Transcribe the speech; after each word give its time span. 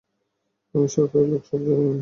আমি 0.75 0.87
সরকারি 0.87 1.25
লোক, 1.27 1.41
সব 1.45 1.59
জানি 1.59 1.73
আমি। 1.77 1.89